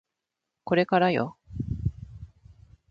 [0.63, 1.37] これからよ